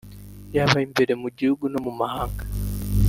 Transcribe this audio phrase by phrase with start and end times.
[0.55, 2.43] yaba imbere mu gihugu no mu mahanga